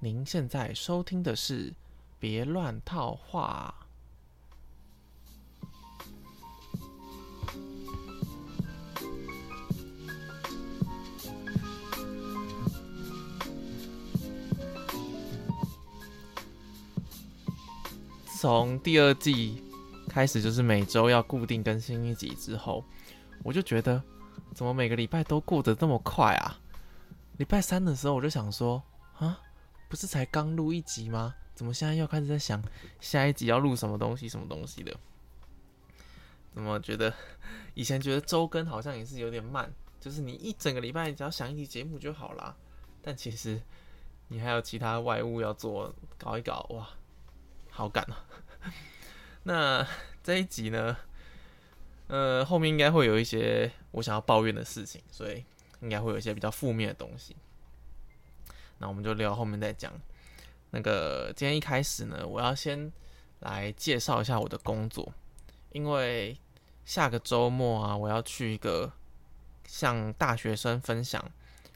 [0.00, 1.70] 您现在收听的是
[2.20, 3.74] 《别乱套话》。
[18.40, 19.60] 从第二季
[20.08, 22.84] 开始，就是每周要固定更新一集之后，
[23.42, 24.00] 我就觉得
[24.54, 26.56] 怎么每个礼拜都过得这么快啊！
[27.38, 28.80] 礼拜三的时候，我就想说，
[29.88, 31.34] 不是才刚录一集吗？
[31.54, 32.62] 怎么现在又开始在想
[33.00, 34.94] 下一集要录什么东西、什么东西的？
[36.54, 37.12] 怎么觉得
[37.74, 42.56] 以前觉得周更好像也是有点慢，就是你一整个礼拜只要想一集节目就好啦。
[43.02, 43.60] 但其实
[44.28, 46.90] 你还有其他外务要做，搞一搞哇，
[47.70, 48.24] 好赶啊！
[49.44, 49.86] 那
[50.22, 50.96] 这一集呢，
[52.08, 55.44] 呃，后面应该会有一些我想要抱怨的事情，所以
[55.80, 57.34] 应该会有一些比较负面的东西。
[58.78, 59.92] 那我们就聊后面再讲。
[60.70, 62.92] 那个今天一开始呢，我要先
[63.40, 65.12] 来介绍一下我的工作，
[65.72, 66.36] 因为
[66.84, 68.92] 下个周末啊，我要去一个
[69.66, 71.24] 向大学生分享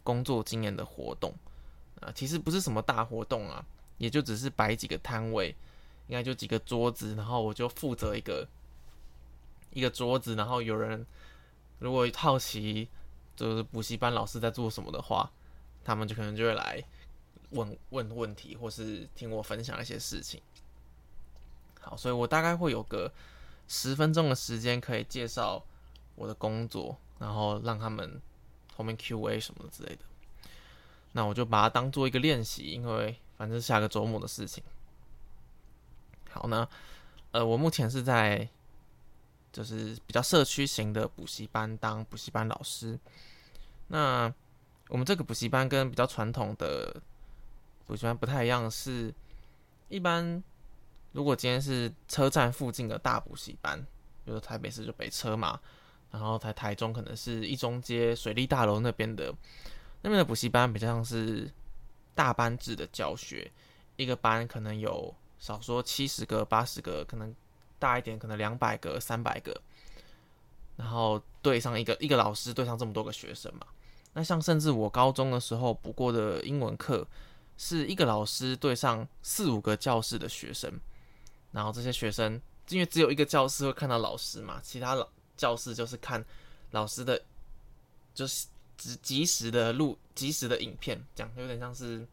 [0.03, 1.35] 工作经验的活动
[2.01, 3.65] 啊，其实不是什么大活动啊，
[3.99, 5.57] 也就只是摆几个摊位，
[6.09, 8.47] 应该就几个桌子，然后我就负责一个
[9.71, 11.07] 一个桌子，然后有人
[11.79, 12.89] 如果好奇
[13.35, 15.31] 就是补习班老师在做什么的话，
[15.85, 16.83] 他们就可能就会来。
[17.51, 20.41] 问问问题，或是听我分享一些事情。
[21.79, 23.13] 好，所以我大概会有个
[23.69, 25.63] 十分钟的时间可以介绍
[26.15, 28.19] 我的工作，然后让他们
[28.75, 30.03] 后面 Q&A 什么之类的。
[31.13, 34.65] 那我就把它当做一个练习，因为反正下个周末的事情。
[36.31, 36.67] 好呢，
[37.33, 38.49] 呃，我目前是在
[39.53, 42.99] 就是比较社区型的补习班当补习班老师。
[43.89, 44.33] 那
[44.93, 47.01] 我们这个补习班跟比较传统的。
[47.87, 49.13] 补习班不太一样，是
[49.89, 50.43] 一般
[51.13, 53.79] 如果今天是车站附近的大补习班，
[54.25, 55.59] 比如台北市就北车嘛，
[56.11, 59.35] 然后在台中可能是一中街水利大楼那边的
[60.03, 61.51] 那边的补习班，比较像是
[62.15, 63.51] 大班制的教学，
[63.97, 67.35] 一个班可能有少说七十个、八十个，可能
[67.79, 69.61] 大一点可能两百个、三百个，
[70.77, 73.67] 然后对上一个一个老师对上这么多个学生嘛，
[74.15, 77.07] 那像甚至我高中的时候补过的英文课。
[77.59, 80.73] 是一个老师对上四五个教室的学生，
[81.53, 82.41] 然后这些学生
[82.71, 85.07] 因为只有一个教室会看到老师嘛，其他老
[85.37, 86.25] 教室就是看
[86.71, 87.23] 老师的，
[88.15, 88.47] 就是
[88.77, 92.05] 即即时的录即时的影片，这样有点像是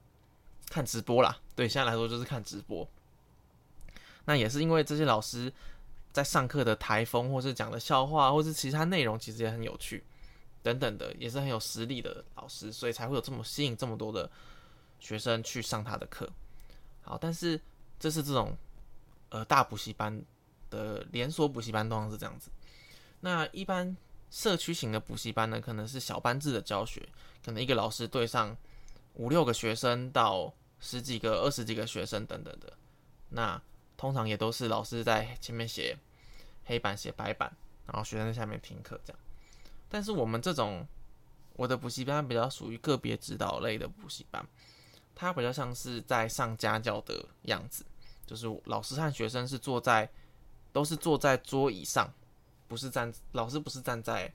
[0.70, 1.36] 看直播啦。
[1.56, 2.88] 对，现在来说就是看直播。
[4.26, 5.52] 那也是因为这些老师
[6.12, 10.04] 在上课的台风，或是讲的笑话，或是其他内容，其实也很有趣，
[10.69, 14.30] 等等的，也是很有实力的老师，所以才会有这么吸引这么多的。
[15.02, 16.30] 学生去上他的课，
[17.03, 17.57] 好，但是
[17.97, 18.53] 这是这种
[19.29, 20.22] 呃大补习班
[20.69, 22.52] 的连锁补习班，通常是这样子。
[23.22, 23.96] 那一般
[24.29, 27.08] 社区型的补习班呢，可能是小班制的教学，
[27.46, 28.53] 可能一个老师对上
[29.13, 32.74] 五六个学生到十几个、二十几个学生等等的。
[33.29, 33.62] 那
[33.96, 35.97] 通常也都是老师在前面写
[36.66, 39.19] 黑板、写白板，然后学生在下面听课这样。
[39.90, 40.88] 但是我们这种
[41.54, 44.48] 我的补习班比较属于个别指导类的补习班。
[45.16, 47.84] 它比较像是在上家教的样子，
[48.26, 50.10] 就是老师和学生是坐在，
[50.72, 52.10] 都是坐在桌椅上，
[52.70, 54.32] 不是站，老师不是站在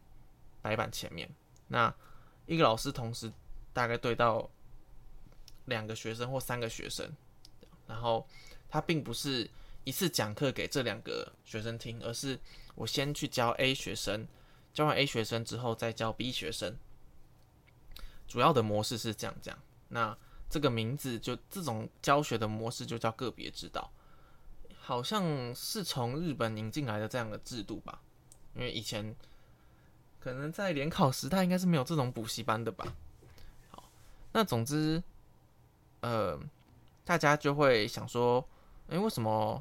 [0.61, 1.27] 白板前面。
[1.69, 1.95] 那
[2.45, 3.33] 一个老师同时
[3.73, 4.47] 大概对到
[5.65, 7.11] 两个学生或三个学生，
[7.87, 8.29] 然后
[8.69, 9.49] 他并不是
[9.85, 12.39] 一次讲课给这两个学生听，而是
[12.75, 14.29] 我先去教 A 学生，
[14.75, 16.77] 教完 A 学生之后再教 B 学生。
[18.29, 19.59] 主要的模式是这样讲，
[19.89, 20.15] 那。
[20.51, 23.91] 这个名字就这种教学的模式就叫个别指导，
[24.79, 28.01] 好像是从日本引进来的这样的制度吧？
[28.55, 29.17] 因为以前
[30.21, 32.95] 可能在联考时代应该是没有这种补习班的吧。
[33.71, 33.91] 好，
[34.31, 35.03] 那总之，
[36.03, 36.39] 呃，
[37.05, 38.47] 大家就会想说，
[38.91, 39.61] 诶，为什么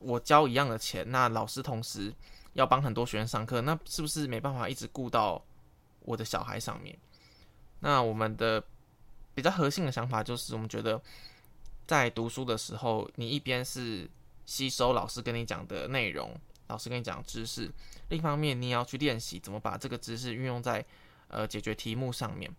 [0.00, 2.12] 我交一样的钱，那老师同时
[2.56, 5.40] 要帮很多学生上课，那是不是没办法一直顾到
[6.00, 6.98] 我的小孩上面？
[7.78, 8.62] 那我们的。
[9.36, 10.98] 比较核心的想法就是，我们觉得
[11.86, 14.08] 在读书的时候，你一边是
[14.46, 16.34] 吸收老师跟你讲的内容，
[16.68, 17.70] 老师跟你讲知识，
[18.08, 20.82] 另一方面你也要去练习怎么把这个知识运用在
[21.28, 22.50] 呃解决题目上面。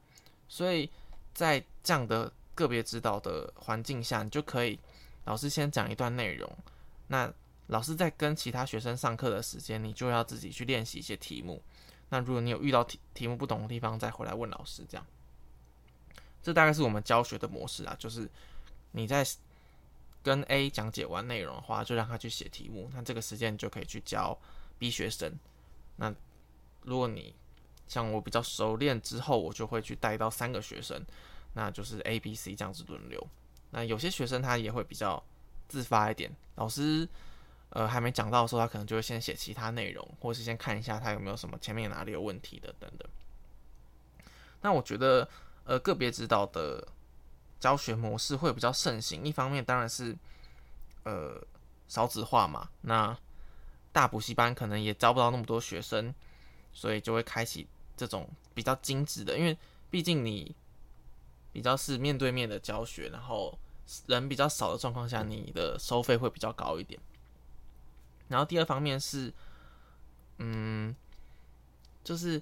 [0.47, 0.87] 所以
[1.33, 4.79] 在这样的个别指导的环境下，你就可以
[5.25, 6.47] 老师先讲一段内容，
[7.07, 7.33] 那
[7.67, 11.61] 老师在跟其他学生上课的时间，你就要自己去练习一些题目。
[12.09, 15.05] 那如果你有遇到题题目不懂的地方，再回来问老师这样。
[16.41, 18.29] 这大概是我们教学的模式啊，就是
[18.91, 19.25] 你在
[20.23, 24.37] 跟 A 讲解完内容的话，就让他去写题目，那这个时间你就可以去教
[24.77, 25.37] B 学生。
[25.97, 26.13] 那
[26.83, 27.35] 如果你
[27.87, 31.05] 像我比较熟练之后，我就会去带到三个学生，
[31.53, 33.27] 那就是 A、B、C 这样子轮流。
[33.71, 35.21] 那有些学生他也会比较
[35.67, 37.07] 自发一点，老师
[37.69, 43.07] 呃还没讲到的时候，他可能就会先写其他内容，或是先看一下他有没有什么前面哪里有问题的等等。
[44.61, 45.27] 那我觉得
[45.63, 46.87] 呃个别指导的
[47.59, 50.15] 教学模式会比较盛行，一方面当然是
[51.03, 51.41] 呃
[51.87, 53.17] 少子化嘛，那
[53.91, 56.13] 大补习班可能也招不到那么多学生，
[56.73, 57.67] 所以就会开启。
[57.97, 59.57] 这种比较精致的，因为
[59.89, 60.55] 毕竟你
[61.51, 63.57] 比较是面对面的教学，然后
[64.05, 67.01] 人比较少的状况下，你的收费会比较高一点。
[68.27, 69.33] 然后第二方面是，
[70.37, 70.95] 嗯，
[72.03, 72.41] 就是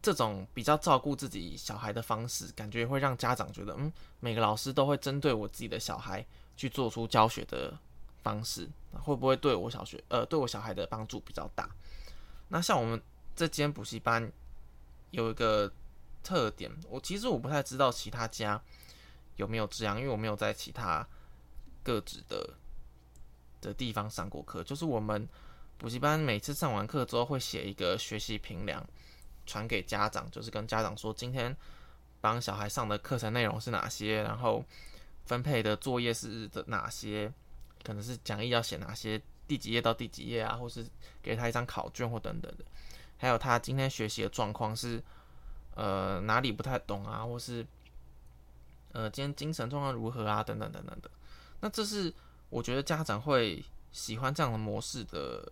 [0.00, 6.24] 这种比较照顾自己小孩的方式，感觉会让家长觉得，嗯，每个老师都会针对我自己的小孩
[6.56, 7.76] 去做出教学的
[8.22, 11.68] 方式，会不会对我小学呃对我小孩的帮助比较大？
[12.48, 13.02] 那像我们
[13.34, 14.32] 这间补习班。
[15.10, 15.72] 有一个
[16.24, 18.60] 特点，我其实我不太知道其他家
[19.36, 21.06] 有没有这样，因为我没有在其他
[21.84, 22.52] 各职的
[23.68, 24.62] 的地方上过课。
[24.64, 25.28] 就是我们
[25.78, 28.84] 补习班每次上完课之后，会写一个学习评量，
[29.46, 31.54] 传给家长，就是跟家长说今天
[32.20, 34.64] 帮小孩上的课程内容是哪些，然后
[35.26, 37.32] 分配的作业是的哪些，
[37.82, 40.86] 可能是讲义要写哪些，第几页到第几页啊，或是
[41.22, 42.64] 给他一张考卷或等等的。
[43.16, 45.02] 还有他今天学习的状况是，
[45.74, 47.64] 呃，哪里不太懂啊，或是，
[48.92, 51.10] 呃，今天精神状况如何啊，等等等等的。
[51.60, 52.12] 那这是
[52.54, 55.50] 我觉得家长会喜欢这样的模式的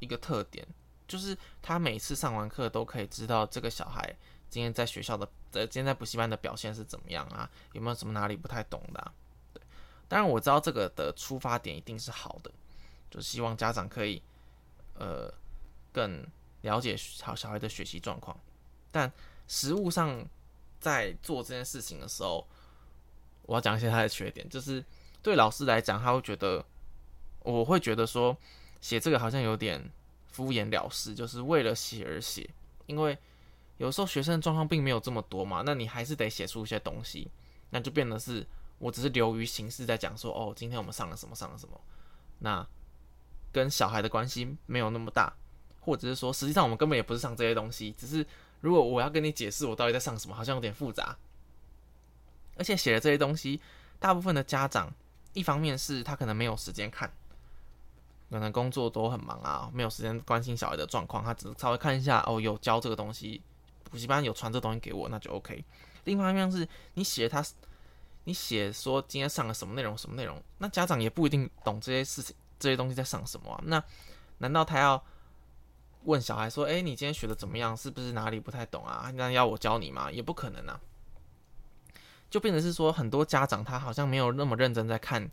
[0.00, 0.66] 一个特点，
[1.06, 4.02] 就是他每次上完课都可以知道这个小孩
[4.50, 9.12] 今天在学校的，呃，今天在补习班的表现是怎么样啊，有没有什么哪里不太懂的。
[9.54, 9.62] 对，
[10.08, 12.50] 当然我知道这个的出发点一定是好的，
[13.08, 14.20] 就希望家长可以，
[14.94, 15.32] 呃，
[15.92, 16.26] 更。
[16.62, 18.38] 了解好小孩的学习状况，
[18.92, 19.12] 但
[19.48, 20.24] 实物上
[20.78, 22.46] 在做这件事情的时候，
[23.46, 24.48] 我要讲一些他的缺点。
[24.48, 24.84] 就是
[25.22, 26.64] 对老师来讲，他会觉得，
[27.40, 28.36] 我会觉得说
[28.80, 29.90] 写这个好像有点
[30.32, 32.48] 敷衍了事，就是为了写而写。
[32.86, 33.16] 因为
[33.78, 37.30] 有时候学生的状况并没有这么多嘛，那你还是得写出一些东西，
[37.70, 38.46] 那就变得是
[38.78, 41.80] 我只是流于形式在讲说，哦，今天我们上了什么，上了什么，
[42.40, 42.66] 那
[43.52, 45.32] 跟小孩的关系没有那么大。
[45.84, 48.24] 或者是说，实际上我们根本也不是上这些东西，只是
[48.60, 51.18] 如果我要跟你解释我到底在上什么，好像有点复杂。
[52.56, 53.60] 而且写了这些东西，
[53.98, 54.94] 大部分的家长，
[55.32, 57.12] 一方面是他可能没有时间看，
[58.30, 63.42] 可能工作都很忙啊，没有时间关心小孩的状况，他只是稍微看一下哦，有教这个东西，
[63.84, 65.64] 补习班有传这东西给我，那就 OK。
[66.04, 67.44] 另一方面是你写他，
[68.24, 73.60] 你写说今天上了什么内容，什么内容，那家长也不一定懂这些事情，这些东西在上什么啊？
[73.64, 73.82] 那
[74.38, 75.02] 难道他要？
[76.04, 77.76] 问小孩说：“哎，你今天学的怎么样？
[77.76, 79.08] 是不是哪里不太懂啊？
[79.14, 80.10] 那要我教你吗？
[80.10, 80.80] 也不可能啊。”
[82.32, 85.30] 就变成是说，很多家长他好像没有那么认真在看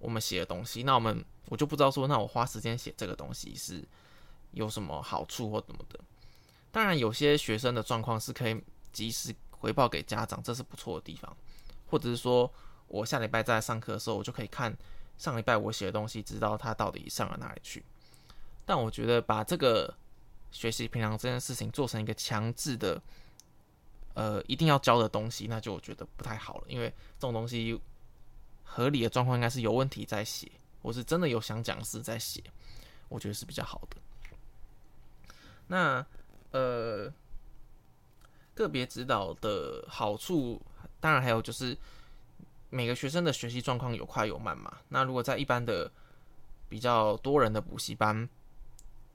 [0.00, 0.82] 我们写的东西。
[0.82, 3.82] 那我们我就不知道说，那我花时间写这个东西是
[4.50, 6.00] 有什么好处或怎么的？
[6.72, 8.60] 当然，有些学生的状况是可以
[8.92, 11.34] 及时回报给家长，这是不错的地方。
[11.86, 12.52] 或者是说
[12.88, 14.76] 我下礼拜在上课的时候，我就可以看
[15.16, 17.84] 上礼拜我写的东西，知道他到底上了哪里去。
[18.66, 19.94] 但我觉得把这个。
[20.52, 23.00] 学习平常这件事情做成一个强制的，
[24.14, 26.64] 呃，一定要教的东西，那就我觉得不太好了。
[26.68, 26.88] 因为
[27.18, 27.80] 这种东西
[28.64, 30.50] 合理的状况应该是有问题在写，
[30.82, 32.42] 我是真的有想讲是在写，
[33.08, 33.96] 我觉得是比较好的。
[35.66, 36.04] 那
[36.50, 37.12] 呃，
[38.54, 40.60] 个别指导的好处，
[40.98, 41.76] 当然还有就是
[42.70, 44.78] 每个学生的学习状况有快有慢嘛。
[44.88, 45.90] 那如果在一般的
[46.68, 48.28] 比较多人的补习班，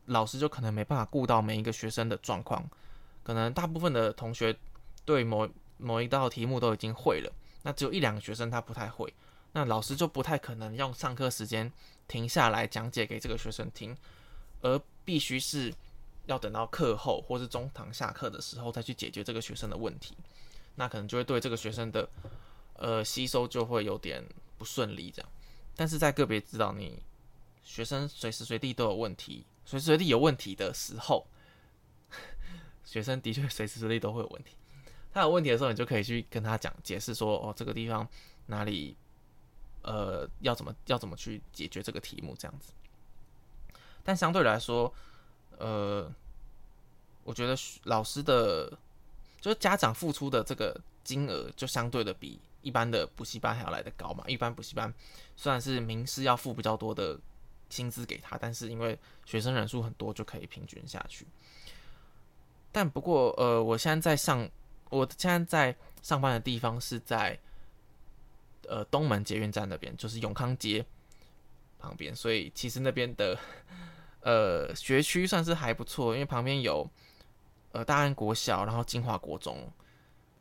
[0.05, 2.65] 老师就可能没办法顾到每一个学生的状况，
[3.23, 4.55] 可能大部分的同学
[5.05, 5.47] 对某
[5.77, 7.31] 某一道题目都已经会了，
[7.63, 9.13] 那只有一两个学生他不太会，
[9.51, 11.71] 那老师就不太可能用上课时间
[12.07, 13.95] 停下来讲解给这个学生听，
[14.61, 15.73] 而必须是
[16.25, 20.17] 要等到课后或是中堂下课的时候再去解决这个学生的问题，
[20.75, 22.09] 那可能就会对这个学生的
[22.73, 24.23] 呃吸收就会有点
[24.57, 25.31] 不顺利这样，
[25.75, 27.03] 但是在个别指导你
[27.63, 29.45] 学生随时随地都有问题。
[29.65, 31.25] 随时随地有问题的时候，
[32.85, 34.51] 学生的确随时随地都会有问题。
[35.15, 38.05] 他有问题的时候，你就可以去跟他讲解释说：“哦，这个地方
[38.47, 38.93] 哪里，
[39.81, 42.73] 呃，要怎么要怎么去解决这个题目这样子。”
[44.03, 44.93] 但相对来说，
[45.57, 46.11] 呃，
[47.23, 47.55] 我觉得
[47.85, 48.69] 老师的，
[49.39, 54.21] 就是家长付出的这个金额就相对的比一般的补习班还要来的高嘛。
[54.27, 54.93] 一般补习班
[55.37, 57.17] 虽然是名师要付比较多的
[57.69, 61.25] 薪资给他，但是因为学生人数很多，就可以平均下去。
[62.73, 64.45] 但不过，呃，我现在在上，
[64.95, 67.37] 我现在在上班的地方是在
[68.67, 70.85] 呃东门捷运站那边，就是永康街
[71.79, 73.37] 旁边，所以其实那边的
[74.21, 76.89] 呃学区算是还不错，因为旁边有
[77.71, 79.71] 呃大安国小，然后金华国中。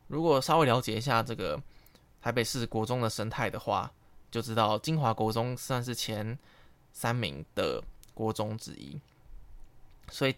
[0.06, 1.60] 如果稍微了解一下这个
[2.22, 3.90] 台北市国中的生态的话，
[4.30, 6.38] 就知道金华国中算是前
[6.92, 7.82] 三名的
[8.14, 9.00] 国中之一，
[10.10, 10.34] 所以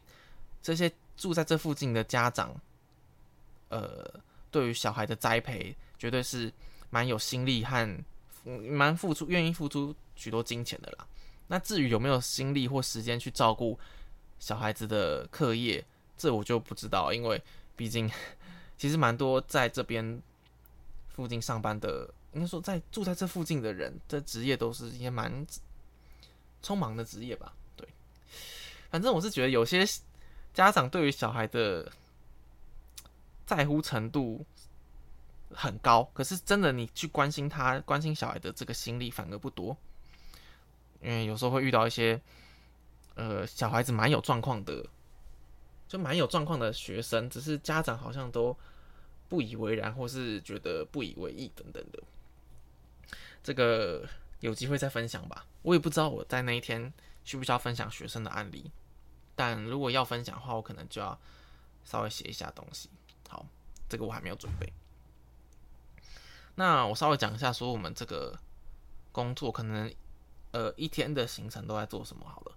[0.63, 0.91] 这些。
[1.17, 2.55] 住在这附近的家长，
[3.69, 4.09] 呃，
[4.51, 6.53] 对于小孩的栽培，绝对是
[6.91, 8.05] 蛮有心力和
[8.45, 11.07] 蛮付出，愿意付出许多金钱的啦。
[11.49, 13.79] 那至于有没有心力或时间去照顾
[14.39, 15.85] 小孩子的课业，
[16.17, 17.43] 这我就不知道，因为
[17.77, 18.11] 毕竟
[18.77, 20.23] 其实蛮多在这边
[21.09, 25.47] 附近上班的，应该说在住在这附近的人的职业都是一些蛮
[26.63, 27.53] 匆忙的职业吧。
[27.77, 27.89] 对，
[28.91, 29.87] 反正我是觉得有些。
[30.55, 31.93] 家长对于小孩的
[33.47, 34.45] 在乎程度
[35.55, 39.77] 很高，可是真的你去关心他、关心小孩的这个心力反而不多，
[41.01, 42.21] 因为有时候会遇到一些
[43.15, 44.85] 呃小孩子蛮有状况的，
[45.87, 48.55] 就蛮有状况的学生，只是家长好像都
[49.29, 52.03] 不以为然，或是觉得不以为意等等的。
[53.45, 54.05] 这个
[54.41, 58.69] 有机会再分享吧，我也不知道我在那一天需不需要分享学生的案例。
[59.37, 61.17] 但如果要分享的话，我可能就要
[61.85, 62.91] 稍微写一下东西。
[63.89, 64.73] 这个我还没有准备。
[66.55, 68.39] 那我稍微讲一下，说我们这个
[69.13, 69.93] 工作可能
[70.53, 72.53] 呃一天的行程都在做什么好了。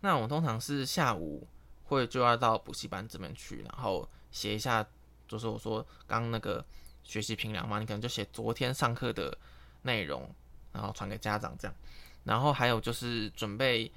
[0.00, 1.46] 那我们通常是下午
[1.84, 4.86] 会就要到补习班这边去，然后写一下，
[5.26, 6.64] 就是我说刚那个
[7.02, 9.36] 学习评量嘛，你可能就写昨天上课的
[9.82, 10.28] 内容，
[10.72, 11.74] 然后传给家长这样。
[12.24, 13.90] 然后还有就是准备。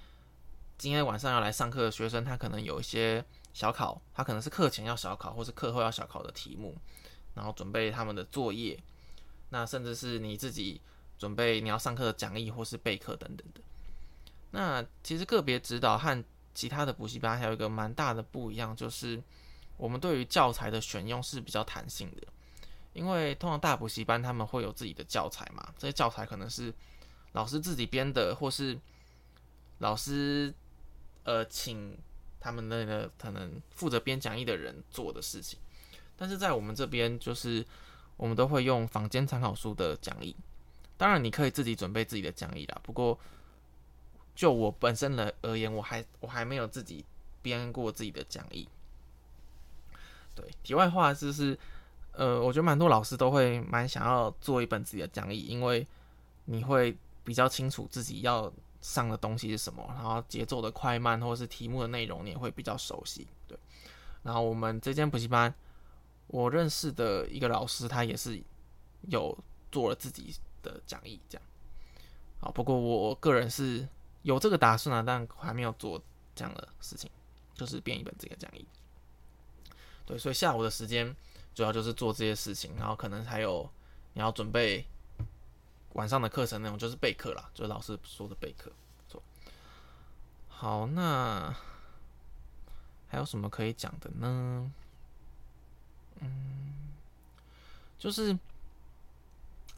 [0.78, 3.22] 今天晚上要来上课的学生，他可能有一些
[3.54, 6.78] 小考，他可能是课前要小考，或是课后要小考的题目，
[7.34, 8.82] 然后准备他们的作业，
[9.50, 10.80] 那甚至是你自己
[11.18, 13.62] 准备你要上课的讲义或是备课等等的。
[14.52, 19.22] 那其实个别指导和其他的补习班还有一个蛮大的不一样，就是
[19.78, 22.28] 我们对于教材的选用是比较弹性的，
[22.94, 26.74] 因为通常大补习班他们会有自己的教材嘛，这些教材可能是
[27.34, 28.80] 老师自己编的，或是
[29.80, 30.54] 老师。
[31.26, 31.96] 呃，请
[32.40, 35.60] 他们那个可能负责编讲义的人做的事情，
[36.16, 37.66] 但是在我们这边，就是
[38.16, 40.36] 我们都会用坊间参考书的讲义。
[40.98, 42.82] 当然，你可以自己准备自己的讲义啦。
[42.84, 43.20] 不过，
[44.36, 47.04] 就我本身的而言，我还我还没有自己
[47.42, 48.68] 编过自己的讲义。
[50.34, 51.58] 对，题外话就是，
[52.14, 55.86] 呃，我觉得蛮多老师都会蛮想要做一本自己的讲义，因为
[56.46, 58.52] 你会比较清楚自己要。
[58.82, 59.86] 上的东西是什么？
[59.90, 63.28] 然后节奏的快慢，或者是题目的内容，你也会比较熟悉。
[63.48, 63.58] 对，
[64.24, 65.54] 然后我们这间补习班，
[66.28, 68.42] 我认识的一个老师，他也是
[69.10, 69.38] 有
[69.72, 70.34] 做了自己
[70.64, 71.46] 的讲义，这样。
[72.40, 73.88] 好，不过我个人是
[74.22, 76.02] 有这个打算啊，但还没有做
[76.34, 77.10] 这样的事情，
[77.54, 78.66] 就是编一本这个讲义。
[80.06, 81.16] 对，所以下午的时间
[81.54, 83.70] 主要就是做这些事情，然后可能还有
[84.14, 84.86] 你要准备。
[85.94, 88.72] 晚上的课程内容就是备课啦，就是老师说的备课。
[89.08, 89.22] 错，
[90.48, 91.54] 好，那
[93.08, 94.72] 还有什么可以讲的呢？
[96.20, 96.74] 嗯，
[97.98, 98.38] 就是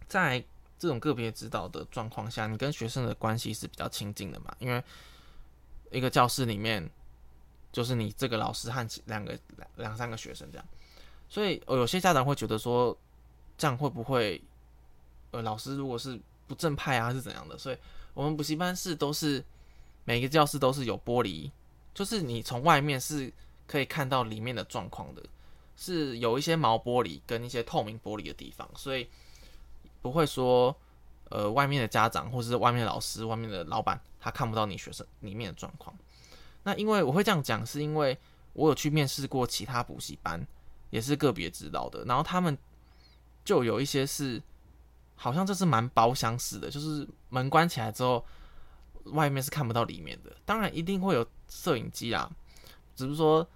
[0.07, 0.43] 在
[0.77, 4.53] 这种个别指导的状况下，你跟学生的关系是比较亲近的嘛？
[4.59, 4.83] 因为
[5.91, 6.87] 一个教室里面
[7.71, 10.67] 就是你这个老师和两个两两三个学生这样，
[11.29, 12.95] 所以有些家长会觉得说，
[13.57, 14.41] 这样会不会？
[15.31, 17.57] 呃，老师如果是不正派啊，是怎样的？
[17.57, 17.77] 所以
[18.13, 19.43] 我们补习班是都是
[20.03, 21.49] 每个教室都是有玻璃，
[21.93, 23.31] 就是你从外面是
[23.65, 25.23] 可以看到里面的状况的，
[25.77, 29.07] 是有一些毛玻璃跟一些透明玻璃的地方，所以
[30.01, 30.75] 不会说
[31.29, 35.95] 呃外面的家长或是外面老师、外面的老板他看不到你学生里面的状况。
[36.63, 38.17] 那因为我会这样讲，是因为
[38.51, 40.45] 我有去面试过其他补习班，
[40.89, 42.57] 也是个别指导的，然后他们
[43.45, 44.43] 就有一些是。
[45.21, 48.25] 好像这是蛮包厢式的，就是门关起来之后，
[49.05, 50.35] 外面是看不到里面的。
[50.45, 52.27] 当然一定会有摄影机啦，
[52.95, 53.47] 只是说，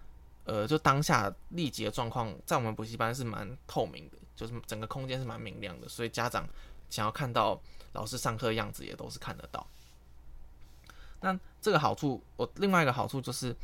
[0.43, 6.47] 呃，就当下立即的状况，在我们补习班是蛮透明的，就是整个空间是蛮明亮的，所以家长
[6.91, 7.59] 想要看到
[7.93, 9.65] 老师上课的样子，也都是看得到。
[11.21, 13.55] 那这个好处，我另外一个好处就是，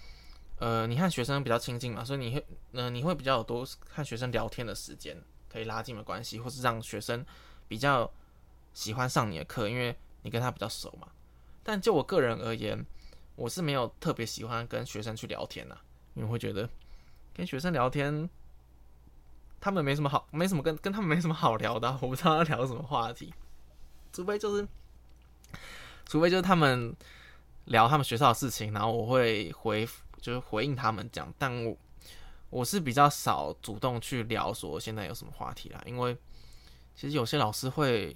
[0.57, 5.15] 呃，你和学生比较亲近嘛，所以你会，呃，你会比较有多和学生聊天的时间，
[5.47, 7.23] 可以拉近的关系，或是让学生
[7.71, 8.11] 比较
[8.73, 11.07] 喜欢上你的课，因为你跟他比较熟嘛。
[11.63, 12.85] 但就我个人而言，
[13.37, 15.77] 我是没有特别喜欢跟学生去聊天呐，
[16.15, 16.69] 因为会觉得
[17.33, 18.29] 跟学生聊天，
[19.61, 23.33] 他们没什么好，没什么跟跟他们没什么好聊的，我不知道要聊什么话题，
[24.11, 24.67] 除非就是，
[26.05, 26.93] 除非就是他们
[27.63, 29.87] 聊他们学校的事情，然后我会回
[30.19, 31.77] 就是回应他们讲，但我
[32.49, 36.17] 我是比较少主动去聊说现在有什么话题啦，因为
[36.95, 38.15] 其实有些老师会。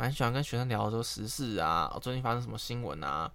[0.00, 3.28] 蛮喜欢跟学生聊说时事啊，最近发生什么新闻啊，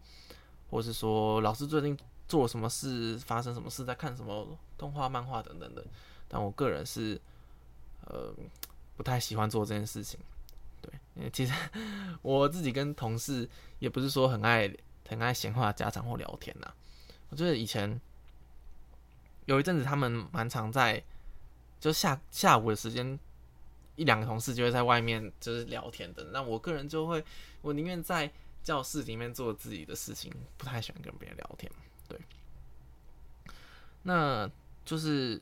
[0.72, 4.48] 或是说老师最近做什么事，发生什么事，在看什么
[4.78, 5.86] 动画、漫画等等的。
[6.30, 7.20] 但我个人是，
[8.06, 8.34] 呃，
[8.96, 10.18] 不太喜欢做这件事情。
[10.82, 11.54] 对，因 为其实
[12.22, 13.46] 我自己跟同事
[13.80, 14.74] 也不是说很爱
[15.10, 16.74] 很爱闲话家常或聊天呐。
[17.28, 18.00] 我觉得以前
[19.48, 21.04] 有一阵子他们蛮常在，
[21.82, 23.20] 就下下午的时间。
[23.96, 27.24] 一两个同事就会在外面就是聊天的，那我个人就会，
[27.62, 28.32] 我宁愿在
[28.64, 31.72] 教室里面做自己的事情，不太喜欢跟别人聊天。
[32.08, 32.20] 对，
[34.04, 34.50] 那
[34.84, 35.42] 就是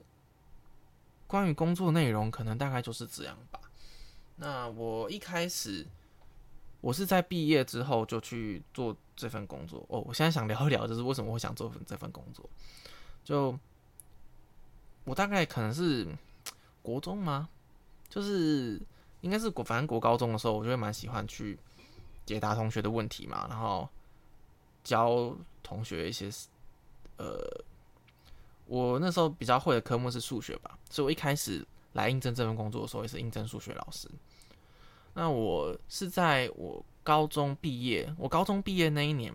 [1.27, 3.60] 关于工作内容，可能大概就是这样吧。
[4.36, 5.88] 那我一开始，
[6.81, 9.86] 我是在毕业之后就去做这份工作。
[9.88, 12.50] 哦，我现在想聊一聊，就是为什么会想做这份工作。
[13.24, 13.58] 就
[15.05, 16.08] 我大概可能是
[16.81, 17.50] 国中吗？
[18.12, 18.77] 就是
[19.22, 21.58] 应该是国，反正国高中的时候，我就会蛮喜欢去
[22.25, 23.88] 解答同学的问题嘛，然后
[24.84, 26.30] 教同学一些，
[27.15, 27.39] 呃，
[28.65, 34.12] 我那时候比较会的科目是数学吧，所以我一开始来应征这份工作的时候，也是应征数学老师。
[35.13, 39.34] 那我是在我高中毕业，我高中毕业那一年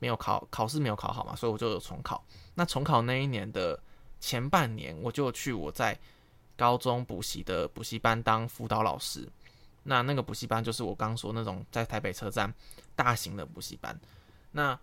[0.00, 2.24] 没有考考试没有考好嘛，所以我就有重考。
[2.54, 3.80] 那重考那一年的
[4.18, 5.96] 前半年，我就去我在。
[6.60, 9.26] 高中补习的补习班当辅导老师，
[9.84, 12.52] 那那个补习班就是我刚说那种在台北车站
[12.94, 13.98] 大型的补习班。
[14.52, 14.78] 那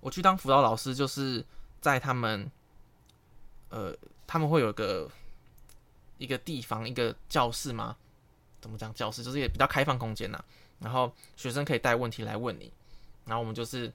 [0.00, 1.42] 我去当辅导老师，就是
[1.80, 2.50] 在他们，
[3.70, 3.96] 呃，
[4.26, 5.10] 他们会有个
[6.18, 7.96] 一个地方，一个教室吗？
[8.60, 9.22] 怎么讲教室？
[9.22, 10.44] 就是也比较开放空间呐。
[10.78, 12.70] 然后学生可以带问题来问你，
[13.24, 13.90] 然后我们就是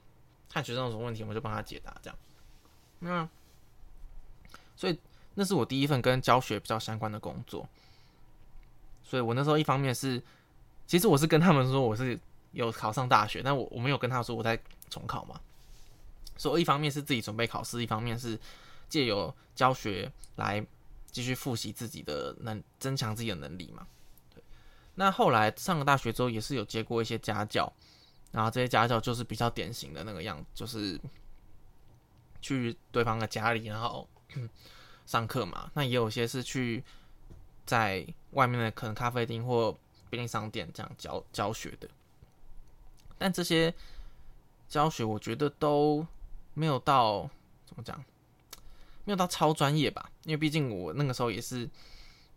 [0.50, 2.18] 看学生有什么问题，我们就帮他解答这样。
[2.98, 3.30] 那
[4.76, 5.00] 所以。
[5.36, 7.68] 那是我第一份跟教学比较相关的工作，
[9.04, 10.22] 所以我那时候一方面是，
[10.86, 12.20] 其实我是跟他们说我是
[12.52, 15.40] 有考上大学，但我我没有跟他说我在重考嘛，
[16.36, 18.38] 所以一方面是自己准备考试，一方面是
[18.90, 20.66] 借由教学来
[21.12, 23.88] 继续复习自己的能增强自己的能力嘛。
[24.36, 24.44] 对，
[24.96, 27.72] 那后来上了大学之后，也是有接过一些家教，
[28.34, 31.00] 然后这些家教就是比较典型的那个样，就是
[32.42, 34.06] 去对方的家里，然后。
[35.06, 36.84] 上课嘛，那也有些是去
[37.66, 39.78] 在外面的可能咖啡厅或
[40.10, 41.90] 便利商店这样教教学的，
[43.18, 43.74] 但这些
[44.70, 46.06] 教学我觉得都
[46.54, 47.30] 没有到
[47.66, 47.98] 怎么讲，
[49.04, 51.70] 没有到超专业吧，因为毕竟我那个时候也是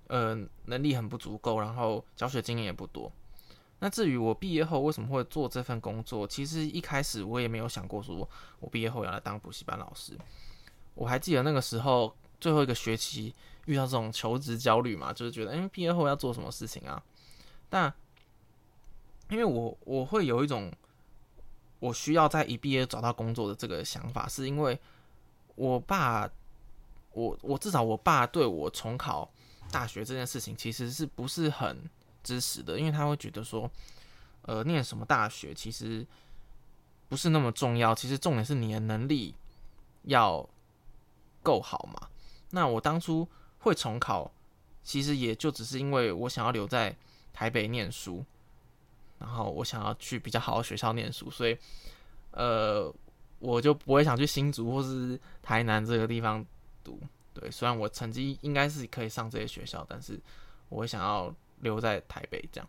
[0.08, 3.10] 呃能力很不足够，然后教学经验也不多。
[3.78, 10.18] 那至于我毕业后为什么会做这份工作，其实一开始我也没有想过说我毕业后要来当补习班老师。
[10.94, 12.14] 我还记得那个时候。
[12.44, 17.02] 最后一个学期遇到这种求职焦虑嘛，就是觉得，哎，毕业后要做什么事情啊？
[17.70, 17.90] 但
[19.30, 20.70] 因为我我会有一种
[21.80, 24.78] 我需要在一毕业找到工作的这个想法，是因为
[25.54, 26.28] 我爸，
[27.12, 29.26] 我我至少我爸对我重考
[29.70, 31.88] 大学这件事情其实是不是很
[32.22, 33.70] 支持的，因为他会觉得说，
[34.42, 36.06] 呃，念什么大学其实
[37.08, 39.34] 不是那么重要，其实重点是你的能力
[40.02, 40.46] 要
[41.42, 42.10] 够好嘛。
[42.54, 44.30] 那我当初会重考，
[44.84, 46.94] 其实也就只是因为我想要留在
[47.32, 48.24] 台北念书，
[49.18, 51.58] 然后我想要去比较好的学校念书，所以，
[52.30, 52.94] 呃，
[53.40, 56.46] 我就不会想去新竹或是台南这个地方
[56.84, 57.00] 读。
[57.34, 60.16] 对，虽然我成绩应该是可以上这些学校，但是
[60.68, 62.68] 我会想要留在台北这样。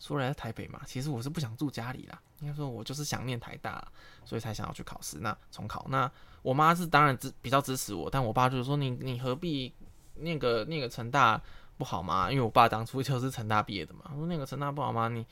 [0.00, 2.20] 说来在台北嘛，其实我是不想住家里啦。
[2.40, 3.86] 应该说，我就是想念台大，
[4.24, 5.18] 所以才想要去考试。
[5.18, 6.10] 那重考，那
[6.40, 9.70] 我妈是当然支比较支持我，但我爸就是说，你你何必
[10.14, 11.38] 念个念个成大
[11.76, 12.30] 不好吗？
[12.32, 14.10] 因为我爸当初就是成大毕业的嘛。
[14.14, 15.08] 我说那个成大不好吗？
[15.08, 15.26] 你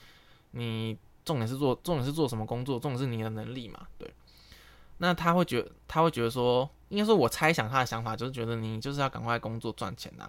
[0.51, 2.79] 你重点是做重点是做什么工作？
[2.79, 3.87] 重点是你的能力嘛。
[3.97, 4.13] 对。
[4.99, 10.29] 那他会觉他会觉得说，应该说，我猜想他的想法就是觉得你就是要赶快工作赚钱呐，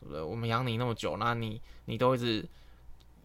[0.00, 0.20] 对不对？
[0.20, 2.46] 我们养你那么久，那你你都一直。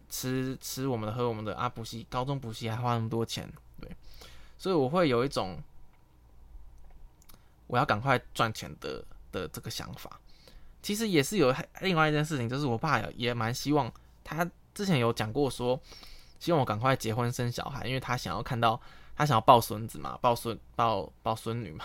[0.08, 1.68] 吃吃我们的，喝我们的啊！
[1.68, 3.90] 补习高中补习还花那么多钱，对，
[4.58, 5.58] 所以我会有一种
[7.66, 10.20] 我要赶快赚钱的的这个想法。
[10.82, 13.92] 其实也是有另外一件事情，就是我爸也蛮希望
[14.22, 15.80] 他之前有讲过说，
[16.38, 18.80] 希望我赶快结婚生小孩，因为他想要看到
[19.16, 21.84] 他想要抱孙子嘛，抱孙抱抱孙女嘛。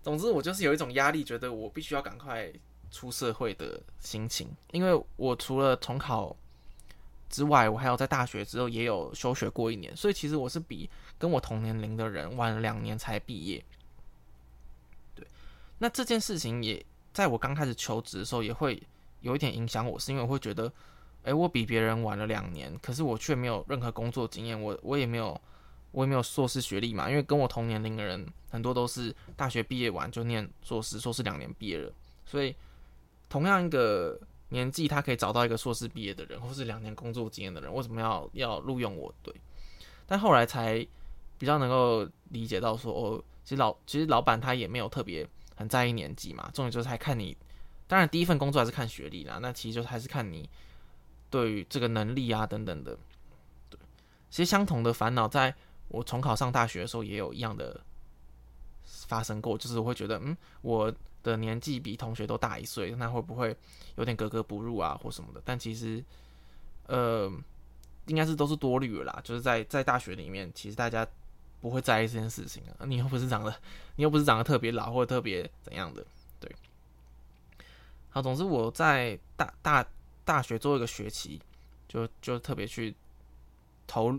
[0.00, 2.52] 总之，我就是有一种压力，觉得我必须要赶快
[2.90, 6.36] 出社会的心情，因为我除了重考
[7.28, 10.88] 之外，我还有在大学之后也有休学过一年，所以其实我是比
[11.18, 13.64] 跟我同年龄的人晚了两年才毕业。
[15.14, 15.26] 对，
[15.78, 16.84] 那这件事情也。
[17.10, 18.80] 在我刚开始求职的时候，也会
[19.22, 20.72] 有一点影响我，是因为我会觉得，
[21.24, 25.40] 哎，我比别人晚了两年，可是我却没有任何工作经验，我我也没有，
[25.90, 31.92] 我也没有硕士学历嘛，因为跟我同年龄的人很多都是大学毕业完就念硕士，硕士两年毕业了，
[32.24, 32.54] 所以
[33.28, 34.16] 同样一个
[34.48, 39.14] 年纪，他可以找到一个硕士毕业的人，或是两年工作经验的人，为什么要要录用我？
[39.22, 39.34] 对，
[40.06, 40.86] 但后来才
[41.38, 45.28] 比较能够理解到说，哦，其实老其实老板他也没有特别。
[45.58, 47.36] 很在意年纪嘛，重点就是还看你，
[47.88, 50.48] 当然第一份工作还是看学历啦，那其实就是还是看你
[51.30, 52.96] 对于这个能力啊等等的。
[53.68, 53.76] 对，
[54.30, 55.52] 其实相同的烦恼，在
[55.88, 57.80] 我重考上大学的时候也有一样的
[58.84, 63.56] 发生过，就是我会觉得，嗯，我的年纪比同学都大一岁，那会不会
[63.96, 65.42] 有点格格不入啊或什么的？
[65.44, 66.04] 但其实，
[66.86, 67.30] 呃，
[68.06, 71.06] 应该是都是多虑了啦，就是在在大学里面，其实大家。
[71.60, 72.86] 不会在意这件事情啊！
[72.86, 73.52] 你又不是长得，
[73.96, 76.06] 你又不是长得特别老或者特别怎样的，
[76.38, 76.48] 对。
[78.10, 79.84] 好，总之我在大大
[80.24, 81.40] 大学做一个学期，
[81.88, 82.94] 就就特别去
[83.88, 84.16] 投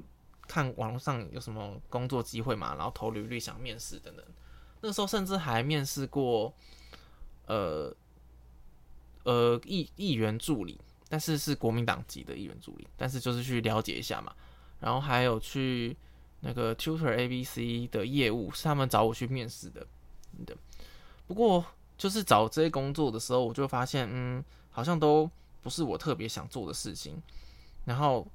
[0.49, 4.25] 看网络上有什么工作机会嘛，然后投履历想面试等等。
[4.81, 6.53] 那时候甚至还面试过，
[7.49, 7.93] 呃
[9.25, 14.33] 呃议议员助理，但是是国民党籍的议员助理，但是就是去了解一下嘛，
[14.79, 15.97] 然后还有去。
[16.41, 19.85] 那个 Tutor ABC 的业务是他们找我去面试的，
[20.45, 20.55] 的。
[21.27, 21.65] 不过
[21.97, 25.29] 就是找这些工作的时候，我就发现，嗯，好像都
[25.61, 27.21] 不是我特别想做的事情。
[27.83, 28.25] 然后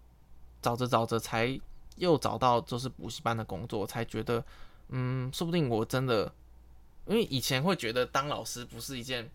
[0.60, 1.58] 找着找着，才
[1.96, 4.44] 又找到就是补习班的工作，才觉得，
[4.88, 6.30] 嗯，说不定我真的，
[7.06, 9.28] 因为以前会觉得当老师不是一件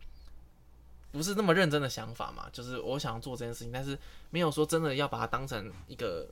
[1.12, 3.97] 不是那么认真的想法嘛，就是我想做这件事情，但是
[4.29, 6.27] 没有说真的要把它当成一个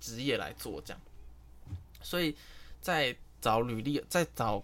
[0.00, 1.00] 职业来做这样。
[2.02, 2.36] 所以
[2.80, 4.62] 在找履历、在找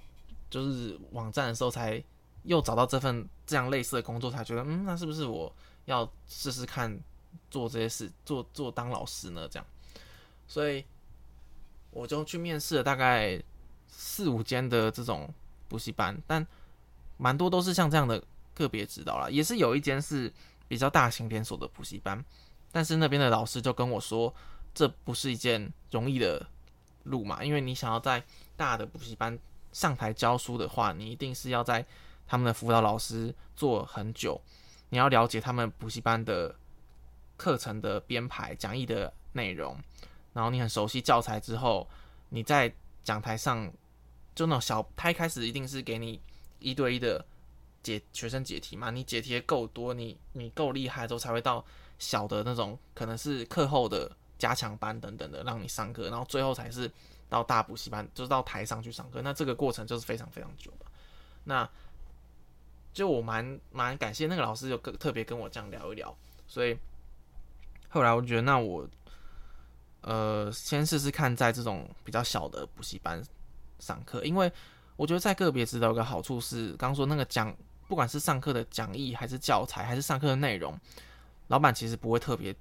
[0.48, 2.02] 就是网站的时候，才
[2.44, 5.52] 又找到这份这样类似的工作，才觉得嗯，那是不是我
[5.84, 6.98] 要试试看
[7.50, 9.48] 做这些事，做做当老师呢？
[9.50, 9.66] 这样，
[10.46, 10.84] 所以
[11.90, 13.42] 我就去面试了大概
[13.88, 15.32] 四五间的这种
[15.72, 16.46] 补习班，但
[17.16, 20.30] 蛮多都是像这样的个别指导啦，也是有一间是
[20.68, 22.22] 比较大型连锁的补习班，
[22.70, 24.34] 但是那边的老师就跟我说，
[24.74, 26.46] 这不是一件容易的。
[27.04, 28.22] 路嘛，因为你想要在
[28.56, 29.36] 大的补习班
[29.72, 31.84] 上台教书的话，你一定是要在
[32.28, 34.40] 他们的辅导老师做很久，
[34.88, 36.54] 你要了解他们补习班的
[37.36, 39.76] 课程的编排、讲义的内容，
[40.32, 41.88] 然后你很熟悉教材之后，
[42.28, 43.68] 你在讲台上
[44.34, 46.20] 就那种小，他一开始一定是给你
[46.58, 47.24] 一对一的
[47.82, 51.64] 解学生解题嘛，你解题够多，你你够厉害之后，才会到
[51.98, 54.10] 小的那种，可能是课后的。
[54.38, 56.90] 加强班等等的，让你上课，然后最后才是
[57.28, 59.22] 到大补习班，就是到台上去上课。
[59.22, 60.72] 那这个过程就是非常非常久。
[61.44, 61.68] 那
[62.92, 66.12] 就我蛮蛮感谢那个老师，就跟特别跟我这样聊一聊。
[66.48, 66.76] 所以
[67.88, 68.84] 后来我觉得，那我
[70.00, 73.22] 呃先试试看，在这种比较小的补习班
[73.82, 74.50] 上课，因为
[74.96, 77.54] 我觉得在个别指导有个好处是，刚说那个讲，
[77.88, 80.78] 不管是上课的讲义，还是教材，还是上课的内容，
[81.48, 82.54] 老板其实不会特别。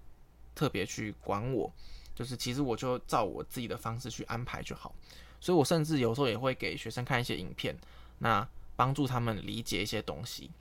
[0.54, 1.72] 特别去管我，
[2.14, 4.94] 就是其实我就照我自己的方式去安排就好。
[5.40, 7.74] 所以我甚至有时候也会给学生看一些影片，
[8.20, 10.52] 那帮助他们理解一些东西。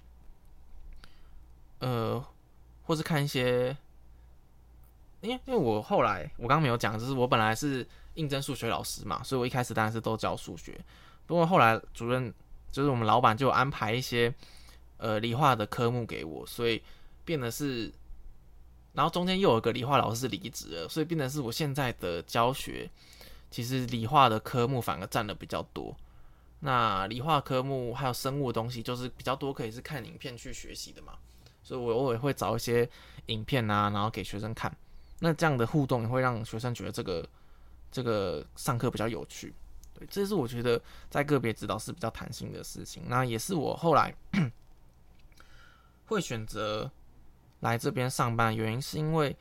[1.81, 2.25] 呃，
[2.85, 3.77] 或是看一些，
[5.23, 10.79] 因为因为我后来我刚刚没有讲，就是我本来是应征数学老师嘛，所以我一开始当然是都教数学。
[11.27, 12.33] 不过后来主任
[12.71, 14.33] 就是我们老板就安排一些
[14.97, 16.83] 呃理化的科目给我，所以
[17.25, 17.93] 变得是。
[18.93, 22.91] 然后中间又有一个理化老师离职了，所以变成是我现在的教学，
[23.49, 25.95] 其实理化的科目反而占的比较多。
[26.59, 31.13] 那理化科目还有生物的东西，就是比较多可以是看影片去学习的嘛。
[31.63, 32.87] 所以我偶尔会找一些
[33.27, 34.77] 影片啊，然后给学生看。
[35.21, 37.25] 那这样的互动也会让学生觉得这个
[37.91, 39.55] 这个上课比较有趣。
[39.95, 43.05] 对，这是我觉得在个别指导是比较弹性的事情。
[43.07, 44.15] 那也是我后来
[46.07, 46.91] 会选择。
[47.61, 49.37] 来这边上班原因是因为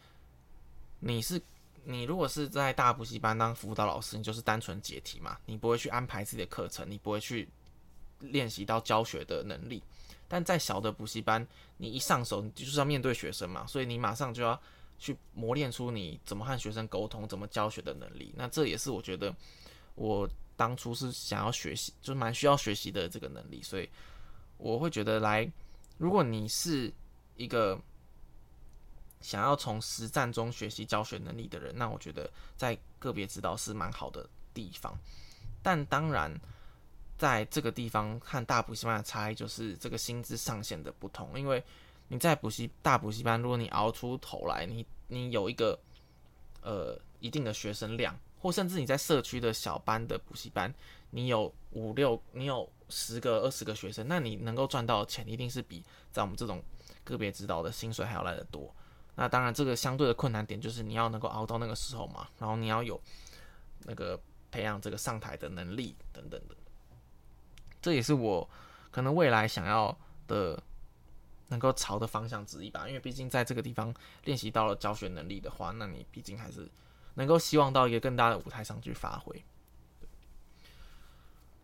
[0.99, 1.41] 你是
[1.85, 7.47] 你如果是在大补习班当辅导老师，你就是单纯解题嘛，你不会去安排自己的课程，你不会去
[8.19, 9.81] 练习到教学的能力。
[10.27, 14.61] 但在小的补习班，你一上手，你就是要面对学生嘛，所以你马上就要
[14.99, 18.31] 去磨练出你怎么和学生沟通、怎么教学的能力。
[18.37, 19.35] 那这也是我觉得
[19.95, 23.63] 我当初是想要学习，就是蛮需要学习的这个能力。
[23.63, 23.89] 所以
[24.57, 25.51] 我会觉得，来，
[25.97, 26.93] 如果你是
[27.35, 27.81] 一个
[29.21, 34.95] 想要从实战中学习教学能力的人，那我觉得在个别指导是蛮好的地方。
[35.63, 36.31] 但当然。
[37.19, 41.61] 在这个地方和大补习班的差异就是这个薪资上限的不同，因为
[42.09, 45.79] 你在补习大补习班，如果你熬出头来，你你有一个
[46.61, 50.73] 呃一定的学生量，或甚至你在社区的小班的补习班，
[51.11, 56.61] 你有五六，你有十个、二十个学生，那你能够赚到的钱一定是比在我们这种
[57.03, 58.73] 个别指导的薪水还要来得多。
[59.15, 62.99] 那当然，这个相对的困难点就是你要能够熬到那个时候嘛，然后你要有
[63.83, 64.19] 那个
[64.49, 66.55] 培养这个上台的能力等等的。
[67.81, 68.49] 这也是我
[68.91, 69.95] 可能未来想要
[70.27, 70.61] 的
[71.49, 76.67] 能够朝的方向之一吧，因为毕竟在这个地方练习到了教学能力的话，那你毕竟还是
[77.15, 79.43] 能够希望到一个更大的舞台上去发挥。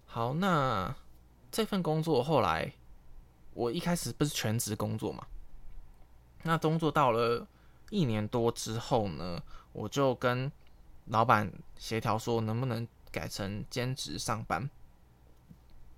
[0.06, 0.95] 好，那
[1.52, 2.74] 这份工作后来
[3.54, 5.26] 我一开始不是全职工作嘛，
[6.43, 7.48] 那工作到了
[7.89, 10.52] 一年多之后呢，我就跟
[11.06, 14.69] 老板协调说，能不能改成兼职上班。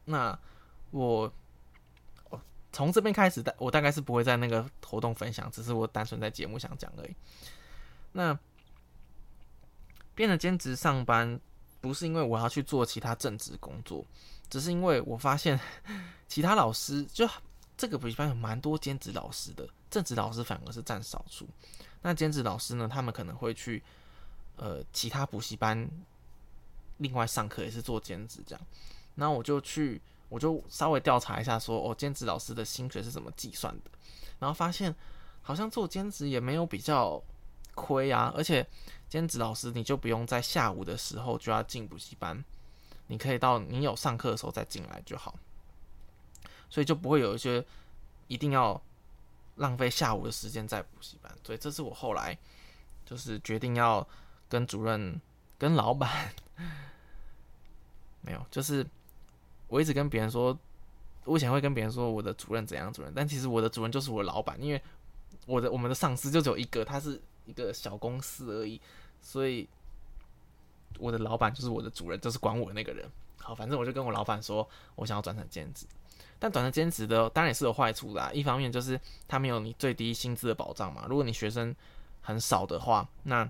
[0.06, 0.38] 那
[0.92, 1.32] 我
[2.72, 7.16] 从这边开始，大我大概是不会在那个活动分享，只是我单纯在节目想讲而已。
[8.12, 8.38] 那
[10.14, 11.40] 变得兼职上班，
[11.82, 14.06] 不是因为我要去做其他正职工作，
[14.50, 15.60] 只是因为我发现
[16.28, 17.28] 其他老师就
[17.78, 21.48] 这个补习班有蛮多兼职老师的，正职老师反而是占少数。
[22.02, 23.84] 那兼职老师呢，他们可能会去
[24.56, 25.88] 呃其他补习班
[26.98, 28.66] 另外上课，也是做兼职这样。
[29.16, 33.92] 那我就去，我就稍微调查一下，说哦，兼职老师的薪水是怎么计算的？
[34.40, 34.94] 然后发现
[35.42, 37.22] 好像做兼职也没有比较
[37.74, 38.68] 亏啊，而且
[39.08, 42.44] 兼职老师你就不用在下午的时候就要进补习班，
[43.08, 45.34] 你可以到你有上课的时候再进来就好，
[46.70, 47.66] 所以就不会有一些
[48.28, 48.82] 一定要
[49.56, 51.34] 浪费下午的时间在补习班。
[51.44, 52.38] 所以这是我后来
[53.06, 54.06] 就是决定要
[54.50, 55.22] 跟主任、
[55.58, 56.34] 跟老板
[58.22, 58.86] 没有，就是。
[59.68, 60.58] 我一直跟别人说，
[61.26, 64.82] 我以前会跟别人说我的主任怎样主任，但其实我的主任就是我的老板，因为
[65.46, 68.80] 我的我们的上司就只有一个，他是一个小公司而已，
[69.22, 69.68] 所以
[71.00, 73.06] 我的老板就是我的主任，就是管我的那个人。
[73.38, 75.86] 好，反正我就跟我老板说，我想要转成兼职，
[76.40, 81.74] 但转成兼职的当然也是有坏处的，一方面就是他没有你最低薪资的保障嘛，如果你学生
[82.22, 83.50] 很少的话，那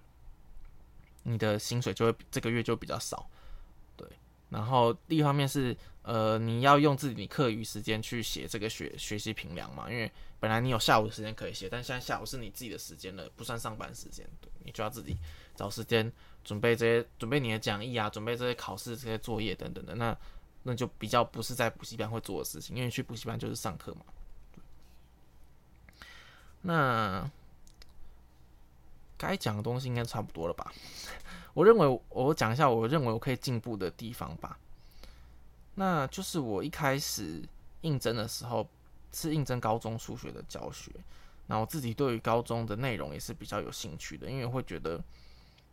[1.24, 3.28] 你的薪水就会这个月就比较少。
[4.50, 14.26] 然后另一方面是，呃，你要用自己课余时间去写这个学学习评量嘛，因为本来你有下午的时间可以写，但现在下午是你自己的时间了，不算上班时间，
[14.64, 15.18] 你就要自己
[15.56, 16.12] 找时间
[16.44, 20.18] 准备这些，准备你的讲义啊，准备这些考试这些作业等等的，那
[20.64, 24.02] 那就比较不是在补习班会做的事情，因为去补习班就是上课嘛。
[26.62, 27.30] 那
[29.18, 30.74] 该讲的东西应该差不多了吧？
[31.58, 34.60] 我认为我讲一下，我认为我可以进步的地方吧。
[35.74, 37.42] 那就是我一开始
[37.82, 38.70] 应征的时候
[39.12, 40.92] 是应征高中数学的教学，
[41.48, 45.04] 那我自己对于高中的内容也是比较有兴趣的，因为会觉得，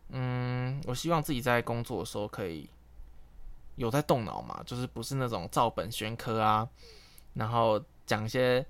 [0.09, 2.67] 嗯，我希望自己在工作的时候可以
[3.75, 6.67] 有在动脑嘛，就是不是那种照本宣科啊，
[7.35, 8.65] 然后讲一些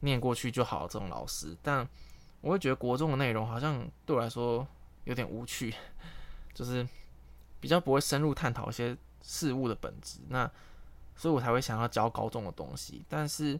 [0.00, 1.56] 念过去就好这种老师。
[1.62, 1.88] 但
[2.42, 4.68] 我会觉得国中的内容好像对我来说
[5.04, 5.74] 有点无趣。
[6.54, 6.86] 就是
[7.60, 10.50] 比较不会深入探讨一些事物的本质，那
[11.16, 13.04] 所以我才会想要教高中的东西。
[13.08, 13.58] 但是，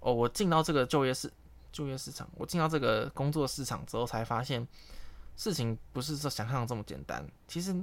[0.00, 1.32] 哦，我进到这个就业市
[1.72, 4.66] 就业市场，我进到这个工作市场之后，才发现
[5.36, 7.26] 事情不是说想象这么简单。
[7.48, 7.74] 其实，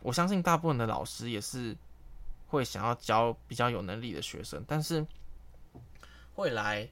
[0.00, 1.76] 我相信大部分的老师也是
[2.48, 5.06] 会想要教比较有能力的学生，但是
[6.34, 6.88] 会来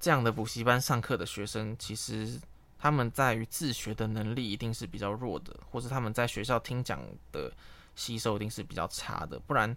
[0.00, 2.40] 这样的补习班上课的学生，其实。
[2.84, 7.00] 他们在于自学的能力一定是比较弱的，或是他们在学校听讲
[7.32, 7.50] 的
[7.96, 9.74] 吸收一定是比较差的，不然，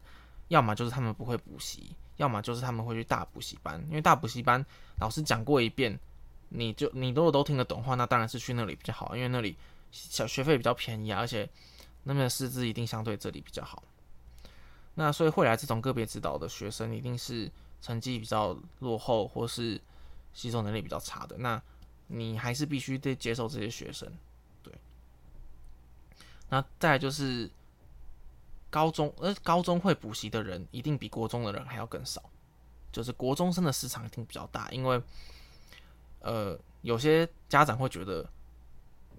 [0.50, 3.82] 要么就是他们不会补习，要么就是他们会去大补习班。
[3.88, 4.64] 因为大补习班
[5.00, 5.98] 老师讲过一遍，
[6.50, 9.56] 你就你如果都听得懂话，那当然是去那里比较好，因为那里
[9.90, 11.50] 小学费比较便宜啊，而且
[12.04, 13.82] 那边的师资一定相对这里比较好。
[14.96, 17.50] 那所以会来这种个别指导的学生，一定是
[17.82, 19.80] 成绩比较落后，或是
[20.34, 21.38] 吸收能力比较差的。
[21.38, 21.62] 那
[22.08, 24.12] 你还是必须得接受这些学生，
[24.64, 24.74] 对。
[26.50, 27.50] 那再就是
[28.70, 32.22] 高中，呃，高中会补习的人一定比国中的人还要更少，
[32.92, 35.02] 就是国中生的市场一定比较大，因为，
[36.20, 38.30] 呃，有些家长会觉得，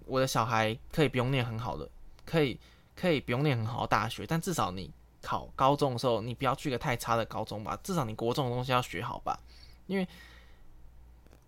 [0.05, 1.87] 我的小孩可以不用念很好的，
[2.25, 2.59] 可以
[2.95, 9.39] 可以不用念很好的大学，但至少你考高中的时候，你不要去个太差的高中吧，至少你国中的东西要学好吧，
[9.85, 10.07] 因为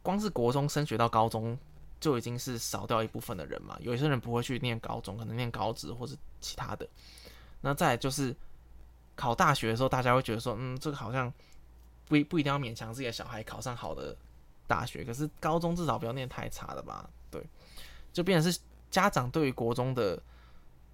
[0.01, 1.57] 光是国中升学到高中。
[1.99, 6.89] 就已经是少掉一部分的人嘛，有些人不会去念高中，可能念高职或者其他的。
[7.61, 8.35] 那再就是
[9.15, 11.31] 考大学的时候，大家会觉得说，嗯，这个好像
[12.07, 14.17] 不不一定要勉强自己的小孩考上好的
[14.65, 17.07] 大学，可是高中至少不要念太差的吧？
[17.29, 17.39] 对，
[18.11, 18.59] 就变成是
[18.89, 20.19] 家长对于国中的，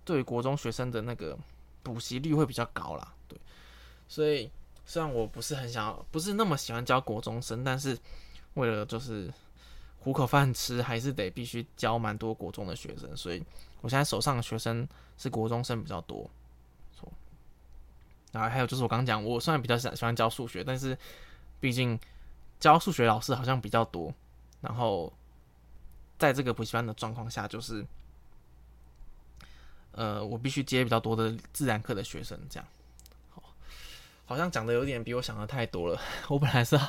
[0.03, 1.39] 对于国中学生的那个
[1.83, 3.13] 补习率会比较高啦。
[3.29, 3.39] 对，
[4.09, 4.51] 所以
[4.85, 7.97] 虽然我不是很想要，不是那么喜欢教国中生，但是
[8.57, 9.33] 为了就是。
[9.99, 13.43] 糊口饭吃还是得必须教蛮多国中的学生，所以
[13.81, 16.29] 我现在手上的学生是国中生比较多。
[16.95, 17.11] 错，
[18.31, 20.97] 然后还有就是我刚刚讲，我虽然比较喜喜欢教数学，但是
[21.59, 21.99] 毕竟
[22.57, 24.13] 教数学老师好像比较多，
[24.61, 25.11] 然后
[26.17, 27.85] 在这个补习班的状况下，就是
[29.91, 32.65] 呃，我必须接比较多的自然课的学生，这样。
[33.31, 33.43] 好，
[34.25, 35.99] 好像讲的有点比我想的太多了。
[36.29, 36.79] 我本来是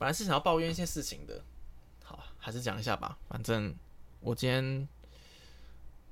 [0.00, 1.44] 本来是想要抱怨一些事情的。
[2.02, 3.74] 好还是讲一下吧，反正
[4.20, 4.88] 我今天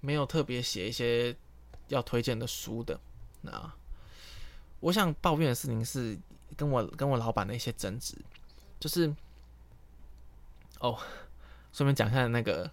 [0.01, 1.35] 没有特别写一些
[1.89, 3.01] 要推荐的书的。
[3.41, 3.73] 那
[4.81, 6.19] 我想抱怨的事情是
[6.55, 8.15] 跟我跟我老板的一些争执，
[8.79, 9.09] 就是
[10.81, 11.01] 哦，
[11.73, 12.71] 顺便讲一下那个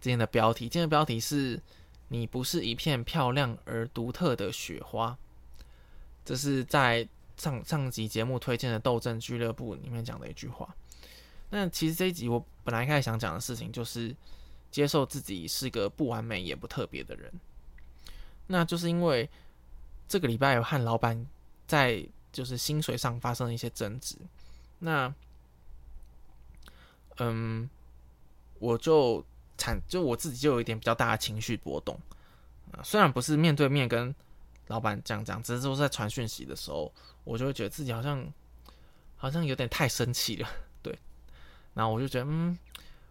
[0.00, 0.64] 今天的标题。
[0.68, 1.62] 今天的标题是
[2.08, 5.16] “你不是一片漂亮而独特的雪花”，
[6.26, 10.74] 这是在上上集节目推荐的《斗争俱乐部》里面讲的一句话。
[11.50, 14.14] 那其实这一集我本来开始想讲的事情，就是
[14.70, 17.32] 接受自己是个不完美也不特别的人。
[18.46, 19.28] 那就是因为
[20.08, 21.26] 这个礼拜有和老板
[21.66, 24.16] 在就是薪水上发生了一些争执。
[24.80, 25.14] 那
[27.18, 27.68] 嗯，
[28.58, 29.24] 我就
[29.56, 31.98] 产就我自己就有一点比较大的情绪波动。
[32.82, 34.12] 虽然不是面对面跟
[34.68, 36.92] 老板这样讲，只是说在传讯息的时候，
[37.24, 38.26] 我就会觉得自己好像
[39.16, 40.48] 好像有点太生气了。
[40.82, 40.98] 对
[41.74, 42.58] 然后我就觉得，嗯，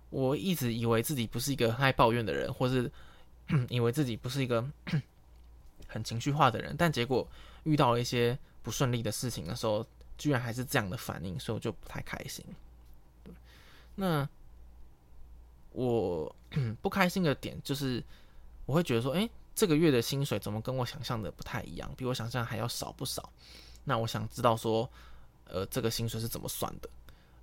[0.10, 2.92] 我一直以为自己不是一个爱抱怨的人，或是
[3.70, 4.64] 以为自己不是一个
[5.88, 7.28] 很情绪化的人，但结果
[7.64, 9.86] 遇到了一些不顺利的事情的时候，
[10.18, 12.44] 居然还是这样的反应，所以我就不太开心。
[13.96, 14.28] 那
[15.72, 16.36] 我
[16.82, 18.04] 不开心的点就是，
[18.66, 23.32] 我会觉得说，哎，这个月的薪水怎么跟我想象的不太一样，比我想象还要少不少。
[23.84, 24.90] 那我想知道说，
[25.46, 26.90] 呃，这个薪水是怎么算的？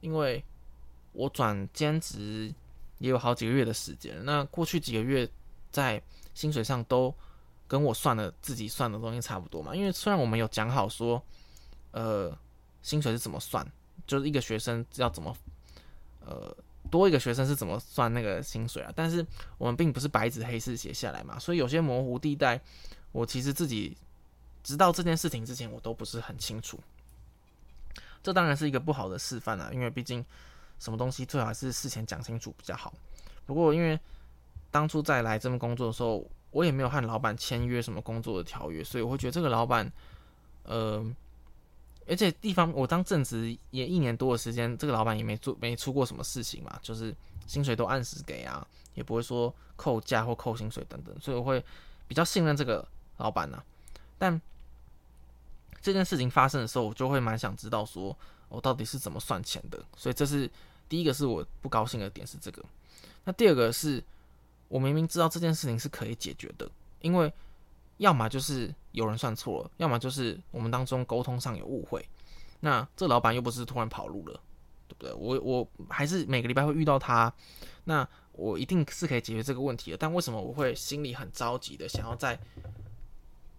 [0.01, 0.43] 因为
[1.13, 2.53] 我转兼职
[2.99, 5.29] 也有好几个月的时间，那过去几个月
[5.71, 6.03] 在
[6.35, 7.15] 薪水上都
[7.69, 9.75] 跟我算的自己算的东西差不多嘛。
[9.75, 11.23] 因为虽然我们有讲好说，
[11.93, 12.37] 呃，
[12.83, 13.67] 薪水是怎么算，
[14.07, 15.37] 就是一个学生要怎么，
[16.21, 16.57] 呃，
[16.91, 19.25] 多一个学生是怎么算那个薪水啊，但是
[19.57, 22.61] 我们并不是白纸黑字写下来嘛，所以有些模糊地带，
[23.13, 23.97] 我其实自己
[24.63, 26.79] 直到这件事情之前，我都不是很清楚。
[28.23, 30.25] 这当然是一个不好的示范啊，因为毕竟。
[30.81, 32.91] 什么东西最好还是事前讲清楚比较好。
[33.45, 34.01] 不过因为
[34.71, 39.93] 当初在来这份工作的时候，我也没有和老板签约什么工作的条约，所以我会觉得这个老板，
[40.63, 41.05] 呃，
[42.11, 47.15] 而且地方我当正职也一年多的时间，这个老板也没做没出过什么事情嘛，就是
[47.47, 51.65] 薪水都按时给啊，也不会说扣假或扣薪水等等，所以我会
[52.09, 53.63] 比较信任这个老板呐。
[54.19, 54.39] 但
[55.81, 58.15] 这件事情发生的时候，我就会蛮想知道说
[58.49, 60.51] 我到底是怎么算钱的，所以这是。
[60.91, 62.61] 第一个是我不高兴的点是这个，
[63.23, 64.03] 那第二个是
[64.67, 66.69] 我明明知道这件事情是可以解决的，
[67.01, 67.33] 因为
[68.01, 72.03] 要么就是有人算错了，要么就是我们当中沟通上有误会。
[72.61, 74.41] 那这老板又不是突然跑路了，
[74.89, 75.13] 对不对？
[75.13, 77.31] 我我还是每个礼拜会遇到他，
[77.85, 79.99] 那我一定是可以解决这个问题的。
[79.99, 82.39] 但为什么我会心里很着急的想要在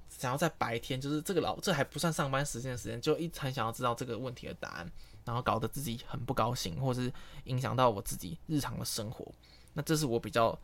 [0.10, 4.92] 想要在白天，就是这个老这还不算上班时间的时间，就一直很想要知道这个问题的答案？
[5.23, 7.13] 然后搞得自己很不高兴，或者是
[7.44, 9.31] 影响到我自己日常的生活，
[9.73, 10.58] 那这是我比较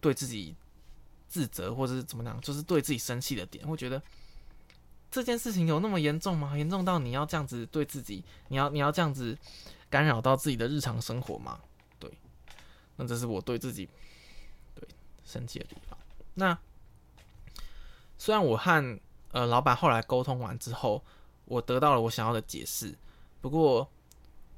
[0.00, 0.54] 对自己
[1.36, 3.66] 自责，或者是怎么样，就是对自己生气的点。
[3.68, 4.00] 会觉得
[5.10, 6.56] 这件事情有那么严重吗？
[6.56, 9.36] 严重到你要这样子对自己，你要你要这样子
[9.90, 11.60] 干扰到自己的日常生活吗？
[11.98, 12.10] 对，
[12.96, 13.86] 那这是我对自己
[14.74, 14.88] 对
[15.26, 15.98] 生气的地方。
[16.32, 16.58] 那
[18.16, 18.98] 虽然我和
[19.32, 21.04] 呃老板后来沟通完之后，
[21.44, 22.96] 我得到了我想要的解释。
[23.42, 23.86] 不过，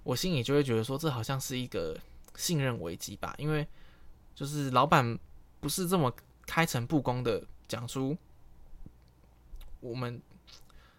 [0.04, 1.98] 我心里就会觉得说，这好像是一个
[2.36, 3.66] 信任危机吧，因为
[4.34, 5.18] 就是老板
[5.60, 6.10] 不是这么
[6.48, 8.16] 开诚布公的讲出
[9.80, 10.20] 我们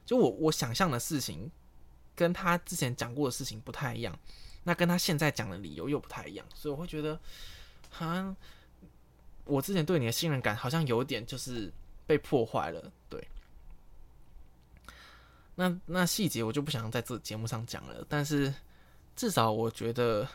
[0.06, 1.52] 就我我想象的事情，
[2.16, 4.18] 跟他之前讲过的事情不太一样，
[4.64, 7.20] 那跟他现在讲的理由又不太一样，所以我会觉得，
[7.90, 8.36] 好像
[9.46, 11.74] 我之前对你的信任感好像有点就是
[12.06, 13.28] 被破坏了，对。
[15.56, 18.54] 那那细节我就不想在这节目上讲了，但是
[19.16, 20.26] 至少我觉得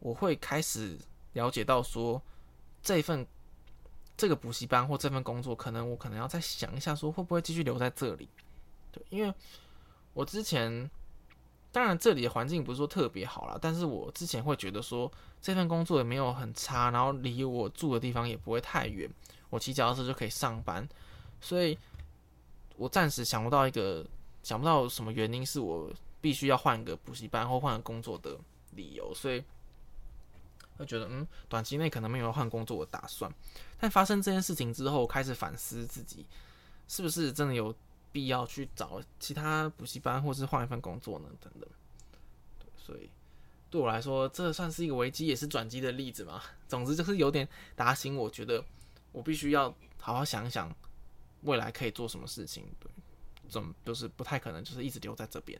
[0.00, 0.98] 我会开始
[1.32, 2.20] 了解到说
[2.82, 3.26] 这份
[4.20, 8.28] 这个补习班或这份工作，可能我可能要再想一下，说会不会继续留在这里。
[8.92, 9.32] 对，因为
[10.12, 10.90] 我之前
[11.72, 15.10] 当然这里的环境不是说特别好啦，但是我之前会觉得说
[15.40, 19.10] 这份工作也没有很差，然后离我住的地方也不会太远，
[19.48, 20.86] 我骑脚踏车就可以上班，
[21.40, 21.78] 所以。
[22.76, 24.06] 我暂时想不到一个
[24.42, 28.34] 想不到什么原因是我必须要换个补习班或换个工作的
[28.70, 29.44] 理由，所以
[30.80, 33.32] 会觉得嗯，短期内可能没有换工作的打算。
[33.78, 36.26] 但发生这件事情之后，开始反思自己
[36.88, 37.74] 是不是真的有
[38.10, 41.28] 必要去找其他补习班，或是换一份工作呢？
[41.40, 41.68] 等等。
[42.76, 43.08] 所以
[43.70, 46.42] 对我来说，这算是一个危机也是转机的例子嘛。
[46.66, 48.64] 总之就是有点打醒，我觉得
[49.12, 50.74] 我必须要好好想想。
[51.44, 52.66] 未来可以做什么事情？
[52.78, 52.90] 对，
[53.48, 55.58] 怎么就是不太可能，就是一直留在这边。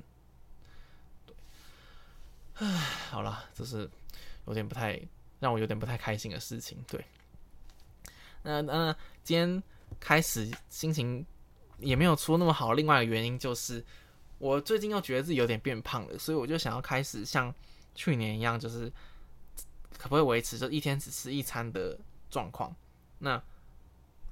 [1.25, 1.35] 对，
[2.57, 2.66] 唉，
[3.09, 3.89] 好了，这是
[4.47, 5.01] 有点不太
[5.38, 6.82] 让我有点不太开心的事情。
[6.88, 7.05] 对，
[8.43, 9.62] 那那今天
[9.99, 11.24] 开始心情
[11.78, 12.72] 也没有出那么好。
[12.72, 13.84] 另外一个原因就是
[14.38, 17.55] 我最近又觉得自己有点变胖了，所以我就想要开始像
[17.95, 18.91] 去年一样，就是
[19.99, 21.99] 可不可以维持就一天只吃一餐的
[22.30, 22.74] 状况？
[23.18, 23.43] 那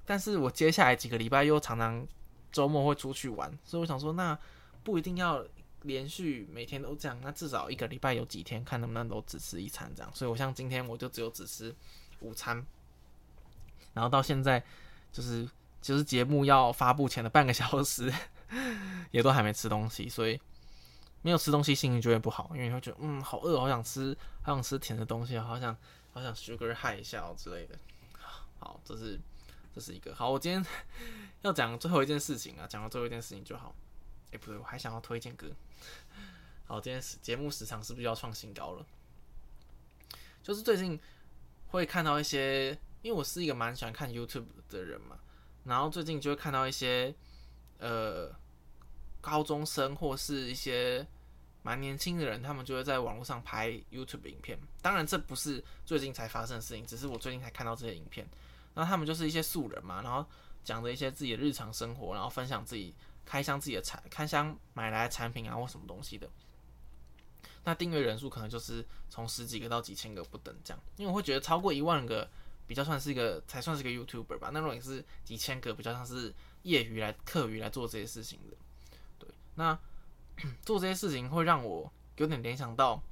[0.06, 2.06] 但是我接下来几个礼拜又常常
[2.50, 4.38] 周末会出去玩，所以我想说，那
[4.82, 5.44] 不一定要
[5.82, 10.10] 连续每天都这样，那至少一个礼拜有几天看能不能都只吃一餐这样。
[10.14, 11.74] 所以我像今天我就只有只吃
[12.20, 12.64] 午餐，
[13.94, 14.62] 然后到现在
[15.12, 15.48] 就是
[15.80, 18.12] 就是节目要发布前的半个小时，
[19.10, 20.40] 也都还没吃东西，所以
[21.22, 25.76] 没有吃东西心情就会不好，因为会觉得嗯好饿，好想吃，好想吃甜的东西，好想
[26.12, 27.78] 好想 sugar high 一下之类的。
[28.58, 29.18] 好，这是。
[29.74, 30.64] 这是一个好，我今天
[31.42, 33.72] 要讲最后一件事情啊，讲到最后一件事情就好。
[34.32, 35.46] 哎，不对，我还想要推荐歌。
[36.66, 38.86] 好，今天节目时长是不是要创新高了？
[40.42, 40.98] 就是最近
[41.68, 42.70] 会看到一些，
[43.02, 45.18] 因为我是一个蛮喜欢看 YouTube 的人嘛，
[45.64, 47.14] 然后最近就会看到一些
[47.78, 48.34] 呃
[49.20, 51.06] 高中生或是一些
[51.62, 54.58] 蛮年轻的人，他们就会在网络上拍 YouTube 影片。
[54.80, 58.26] 当然，这不是最近才发生的事情，只是我最近才看到这些影片。
[58.74, 60.24] 那他们就是一些素人嘛，然后
[60.62, 62.94] 讲着一些自己的日常生活，然后分享自己
[63.28, 66.26] 开箱自己的产开箱买来产品啊或什么东西的。
[67.64, 72.26] 那订阅人数可能就是从十几个到几千个不等这样，因为我会觉得超过一万个
[72.66, 74.48] 比较算是一个才算是个 YouTuber 吧。
[74.50, 78.56] 那如果是几千个，比较像是业余来课余来做这些事情的。
[79.18, 79.78] 对，那
[80.64, 83.02] 做这些事情会让我有点联想到，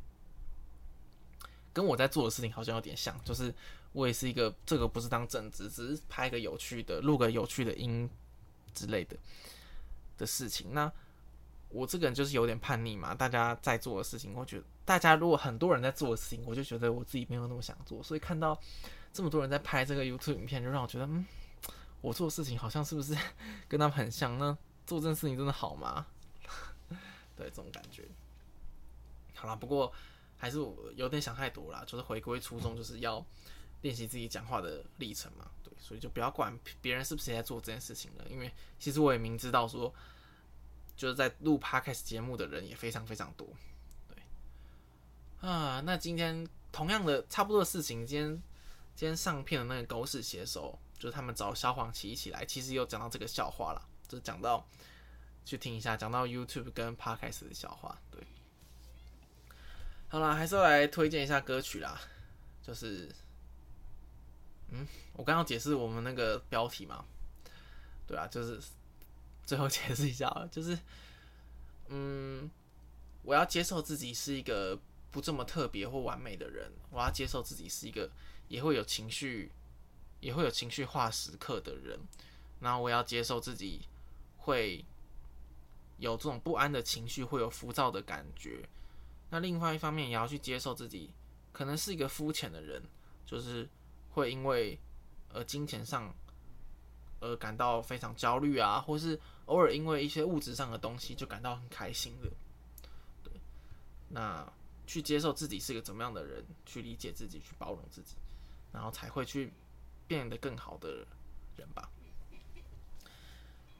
[1.74, 3.54] 跟我在做的事情好像有点像，就是。
[3.92, 8.06] 我也是一个，这个不是当正职，只是拍个有趣的、录个有趣的音
[8.74, 9.16] 之类的
[10.16, 10.72] 的事情。
[10.72, 10.90] 那
[11.68, 18.02] 我这个人就是有点叛逆嘛，大家在做的事情，我觉得大家如果很多人在做的事情，我就觉得我自己没有那么想做。
[18.02, 18.58] 所以看到
[19.12, 21.24] 这么多人在拍这个 YouTube 影片，就让我觉得，嗯，
[22.00, 23.16] 我做事情好像是不是
[23.68, 24.38] 跟他们很像？
[24.38, 24.56] 那
[24.86, 26.06] 做这件事情真的好吗？
[27.36, 28.04] 对，这种感觉。
[29.34, 29.92] 好了，不过
[30.36, 30.58] 还是
[30.94, 33.24] 有点想太多了，就是回归初衷，就是要。
[33.82, 35.48] 练习自己讲话的历程嘛，
[35.78, 39.94] 所以就不要管别人是不是在做这件事情了，因为其实我也明知道说，
[40.96, 43.46] 就是在录 podcast 节目的人也非常非常多，
[44.08, 44.16] 对，
[45.48, 48.42] 啊，那今天同样的差不多的事情，今天
[48.94, 54.66] 今天上片的那个狗屎写手，就是他们找消防旗一起来，其实有讲到这个笑话了，就讲到
[55.44, 58.20] 去听一下，讲到 YouTube 跟 podcast 的笑话，对，
[60.08, 62.00] 好了，还是要来推荐一下歌曲啦，
[62.62, 63.08] 就是。
[64.70, 67.04] 嗯，我刚要解释我们那个标题嘛，
[68.04, 68.60] 对啊，就是
[69.44, 70.76] 最后解释一下，就是
[71.86, 72.50] 嗯，
[73.22, 74.76] 我要接受自己是一个
[75.12, 78.10] 不这么特别或完美的人，我要接受自己是一个
[78.48, 79.52] 也会有情绪，
[80.18, 82.00] 也会有情绪化时刻的人，
[82.58, 83.82] 然后我要接受自己
[84.38, 84.84] 会
[85.98, 88.68] 有这种不安的情绪，会有浮躁的感觉，
[89.30, 91.12] 那另外一方面也要去接受自己
[91.52, 92.82] 可能是一个肤浅的人，
[93.24, 93.68] 就是。
[94.16, 94.78] 会因为
[95.28, 96.12] 呃金钱上
[97.20, 102.30] 而感到非常焦虑啊，或是偶尔因为一些物质上的东西就感到很开心的。
[103.22, 103.30] 对，
[104.08, 104.50] 那
[104.86, 108.16] 去接受自己是个怎么样的人，去理解自己，去包容自己，
[108.72, 109.52] 然后才会去
[110.08, 111.06] 变得更好的
[111.58, 111.90] 人吧。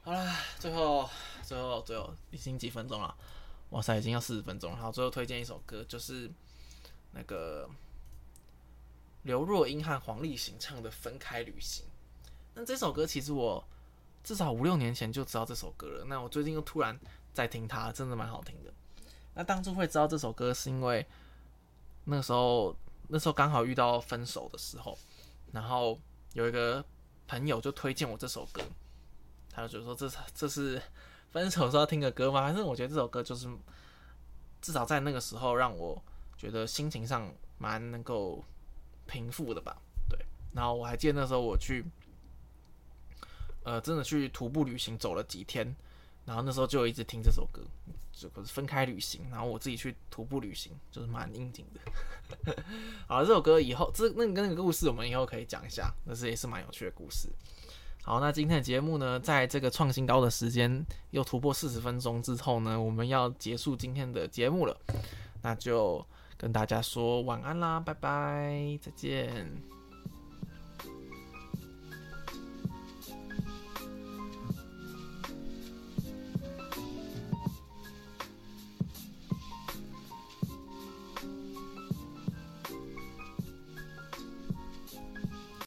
[0.03, 1.09] 好啦，最后
[1.41, 3.17] 最后最后已经几分钟了，
[3.71, 4.77] 哇塞，已经要四十分钟了。
[4.77, 6.31] 好，最后推荐一首歌，就是
[7.11, 7.67] 那个
[9.27, 11.85] 刘若英和黄立行唱的《分开旅行》。
[12.53, 13.61] 那这首歌其实我
[14.23, 16.05] 至少五六年前就知道这首歌了。
[16.05, 16.97] 那我最近又突然
[17.33, 18.73] 在听它，真的蛮好听的。
[19.33, 21.05] 那当初会知道这首歌，是因为
[22.05, 22.73] 那时候
[23.09, 24.97] 那时候刚好遇到分手的时候，
[25.51, 25.99] 然后
[26.31, 26.83] 有一个
[27.27, 28.61] 朋友就推荐我这首歌，
[29.49, 30.81] 他就说这是这是
[31.31, 32.43] 分手时候听的歌吗？
[32.43, 33.45] 反正我觉得这首歌就是
[34.61, 36.01] 至少在那个时候让我
[36.37, 38.41] 觉得心情上蛮能够
[39.07, 39.75] 平复的吧。
[40.09, 40.19] 对，
[40.53, 41.83] 然后我还记得那时候我去。
[43.63, 45.75] 呃，真的去徒步旅行走了几天，
[46.23, 47.61] 然后那时候就一直听这首歌，
[48.13, 52.55] 就可是分开旅行，然后我自己去徒步旅行，就是蛮应景的。
[53.09, 57.27] 好，这首歌以后这那个那个故事我们以后可以讲一下，那是也是蛮有趣的故事。
[58.03, 64.79] 好，那今天的节目呢，在这个创新高的时间又突破四十分钟之后呢，我们要结束今天的节目了，
[65.41, 66.07] 那就
[66.37, 69.76] 跟大家说晚安啦，拜拜，再见。